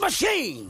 [0.00, 0.66] machine.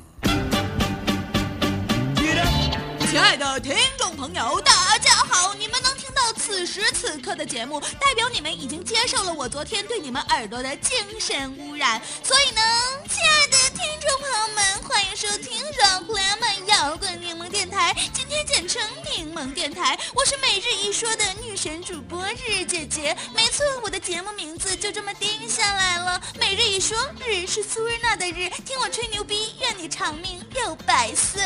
[3.10, 5.54] 亲爱的听众朋友，大家好！
[5.54, 12.00] 你们能听到此时此刻的节目，代表你们已经接受了我昨天对你们耳朵的精神污染。
[12.22, 12.60] 所以呢，
[18.68, 19.98] 今天简称柠檬电台。
[20.14, 26.20] 我是每日一说的女神主播日姐姐，没错，我的节目名字就这么定下来了。
[26.38, 26.94] 每日一说，
[27.26, 31.40] 日是苏日娜的日，听我吹牛逼，愿你长命又百岁。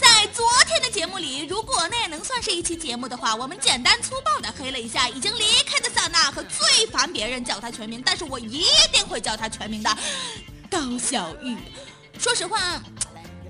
[0.00, 9.90] 在昨天的节目里，如果那也能算是一期节目的话，我们简单粗暴的黑了一下已经离开的萨娜和最烦别人叫他全名，但是我一定会叫他全名的
[10.70, 11.56] 高小玉。
[12.20, 12.80] 说实话。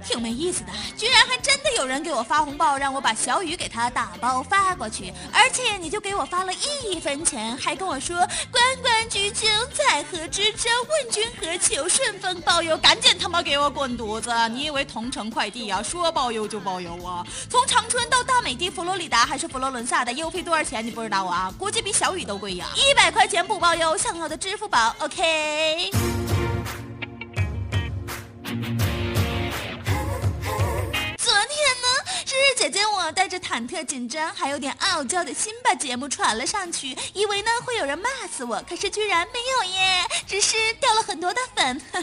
[0.02, 8.16] 挺没意思的，居然还真的有人给我发红包，让我把小雨给他打包发过去，而且你就给我发了一分钱，还跟我说
[8.50, 14.30] 关关雎鸠，在河之洲，问君何求，顺丰包邮，赶紧他妈给我滚犊子！
[14.50, 17.24] 你以为同城快递呀、说包邮就包邮啊？
[17.48, 20.84] 从长春到大美的佛罗里达还是佛罗伦萨的邮费多少钱？
[20.84, 21.52] 你不知道啊？
[21.58, 22.66] 估计比小雨都贵呀！
[22.74, 26.21] 一百块钱不包邮，想要的支付宝，OK。
[33.12, 41.82] 带着忐忑紧张还有点傲娇的心把节目传了上去，以为呢会有人骂死我，可是居然没有耶，只是掉了很多的粉，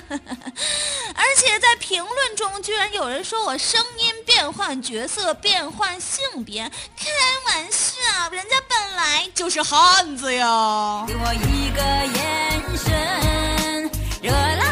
[1.15, 7.09] 而且在评论中居然有人说我声音变换角色变换性别，开
[7.47, 11.05] 玩笑，人家本来就是汉子呀。
[11.07, 11.81] 给我一个
[12.19, 13.89] 眼神，
[14.21, 14.68] 热辣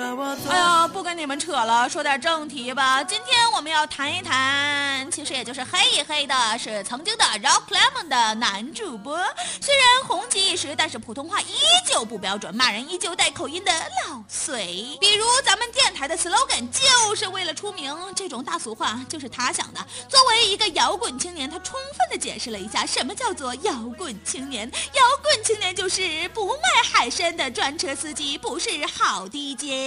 [0.00, 0.56] 哎。
[0.56, 3.04] 呀，不跟你们扯了，说点正题吧。
[3.04, 9.18] 今天我们要谈一谈，其实也就是黑一黑的，是曾经的 Rock Lemon 的男主播。
[9.60, 11.54] 虽然红极一时，但是普通话依
[11.86, 13.72] 旧不标准，骂人依旧带口音的
[14.06, 14.96] 老隋。
[15.00, 19.86] 比如咱们电台的 slogan 就是为了出名，这种大俗话就是他想的。
[20.08, 24.70] 作为一个摇滚青年，他充分的解释了一下什么叫做摇滚青年。
[24.70, 29.81] 摇滚青年就是不卖海参的专车司机，不是好 DJ。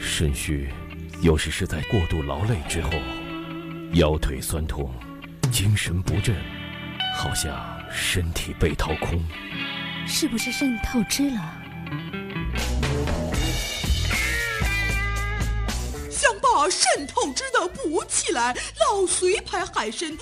[0.00, 0.68] 肾虚，
[1.20, 2.90] 有时是在过度劳累之后，
[3.94, 4.92] 腰腿酸痛，
[5.50, 6.34] 精神不振，
[7.16, 7.54] 好像
[7.90, 9.20] 身体被掏空。
[10.06, 11.62] 是不是肾透支了？
[16.62, 18.56] 把肾透支的补起来，
[18.88, 20.18] 老隋牌海参温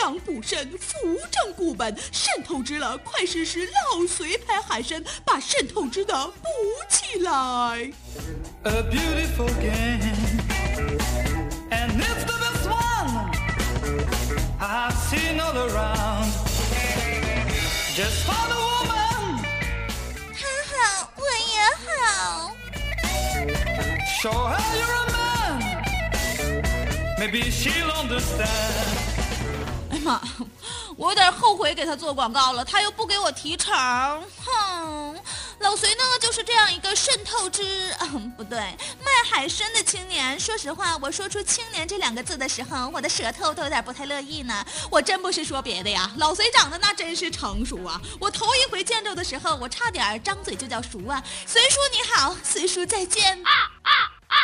[0.00, 1.92] 阳补肾，扶正固本。
[2.12, 6.48] 肾透支了，快试试老隋牌海参，把肾透支的补
[6.88, 7.90] 起来。
[8.62, 10.14] a beautiful game.
[11.72, 13.32] And it's the best one
[14.60, 16.30] I've seen all around.
[17.96, 19.42] Just for the woman,
[20.38, 22.54] 他好，我也好。
[24.22, 24.99] show her you're a man.
[27.20, 28.48] Maybe she'll understand.
[29.90, 30.22] 哎呀妈，
[30.96, 33.74] 我有点后悔给他做广告了，他又不给我提成，
[34.42, 35.20] 哼。
[35.58, 40.40] 老隋呢，就是这样一个渗透之，嗯，不对，卖海参的青年。
[40.40, 44.64] 说实话，我说出“青年”这两个字的时候，我的舌头都有点不太乐意呢。
[44.90, 48.00] 我真不是说别的呀，老隋长得那真是成熟啊！
[48.18, 51.22] 我头一回见着的时候，我差点张嘴就叫叔啊。
[51.46, 53.44] 隋叔你好，隋叔再见。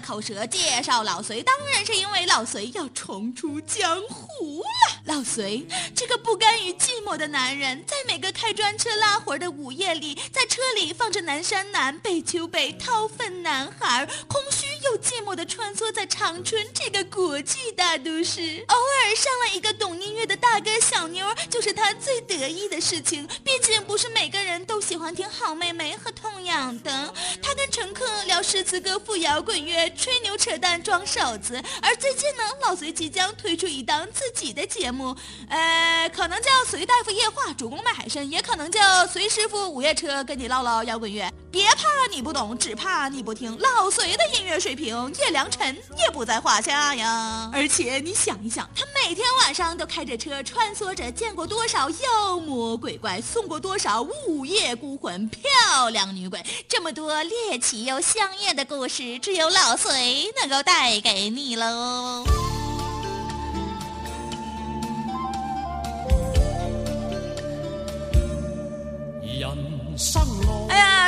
[0.00, 5.00] 口舌介绍老隋，当然是因为老隋要重出江湖了。
[5.04, 18.64] 老隋这个不甘于寂寞的男人，在每个开专车拉活的午夜里，在车里放着南山南、北秋北、掏粪男孩、空虚又寂寞地穿梭在长春这个国际大都市。
[18.68, 23.26] 偶尔上了一个懂音乐的大哥小妞，就是他最得意的事情。
[23.44, 27.12] 毕竟不是每个人都喜欢听好妹妹和痛痒的。
[27.42, 31.62] 他跟乘客聊诗词歌赋、摇滚乐，吹牛扯淡装手子。
[31.82, 35.14] 而最近呢，老隋即将推出一档自己的节目，
[35.50, 41.30] 呃，可能叫隋大夫夜话，主攻卖海参，也可能叫隋师傅午夜车，跟你唠唠摇滚乐。
[41.50, 43.56] 别怕你不懂，只怕你不听。
[43.58, 47.50] 老隋的音乐水平，叶良辰也不在话下呀。
[47.52, 62.24] 而且你想一想，他每天晚上都开着车穿梭着，见过多少妖魔鬼怪，送过多少午夜孤魂、漂亮女鬼，这么多猎奇又香艳的故事，只有老隋能够带给你喽。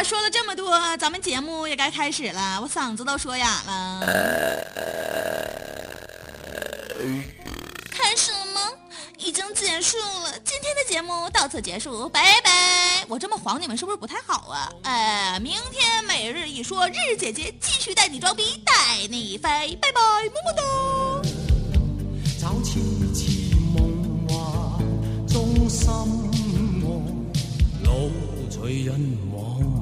[0.03, 4.01] 说了这么多，咱们节目也该开始了，我嗓子都说哑了。
[7.91, 8.61] 开始了吗？
[9.19, 13.05] 已经结束了，今天的节目到此结束，拜拜。
[13.09, 14.73] 我这么晃你们是不是不太好啊？
[14.83, 18.73] 呃，明天每日一说，日日姐姐继续带你装逼，带
[19.09, 20.01] 你飞，拜拜，
[20.31, 20.63] 么么哒。
[22.41, 22.81] 找痴
[23.15, 24.39] 痴梦幻
[25.29, 26.87] 中心爱，
[27.85, 28.11] 路
[28.51, 28.99] 随人
[29.31, 29.80] 茫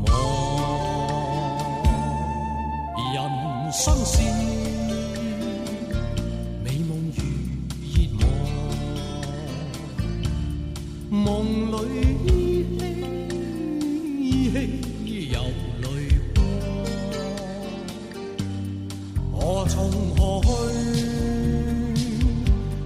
[19.32, 20.48] 我从何去？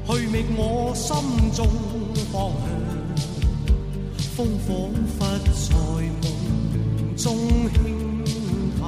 [0.07, 1.17] 去觅我心
[1.53, 1.67] 中
[2.31, 2.63] 方向。
[4.37, 4.69] 风仿
[5.07, 5.69] 佛在
[6.23, 6.25] 梦
[7.17, 7.27] 中
[7.73, 7.77] 轻
[8.81, 8.83] 叹，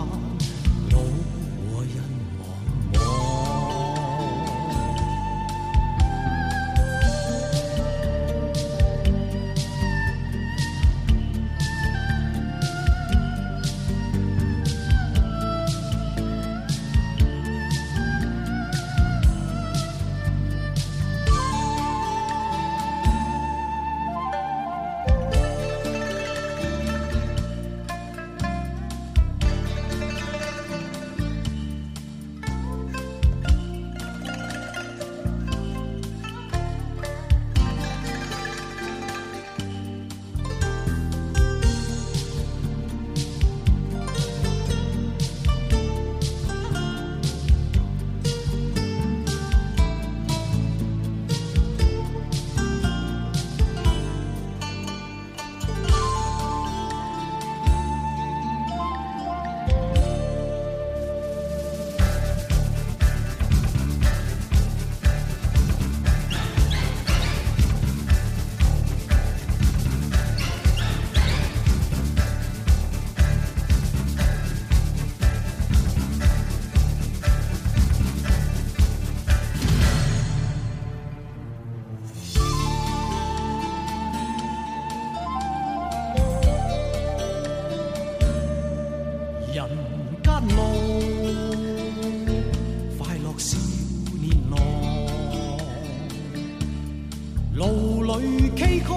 [98.20, 98.88] 去崎岖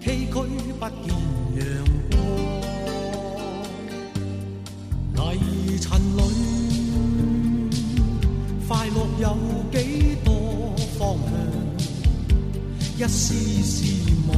[0.00, 0.34] 崎岖
[0.78, 1.08] 不见？
[5.14, 5.86] 阳光泥尘
[6.16, 6.18] 里
[8.66, 9.24] 快乐有
[9.72, 9.76] 几
[10.24, 10.28] 多
[10.98, 11.30] 方向？
[12.96, 13.76] 一丝丝
[14.26, 14.30] 梦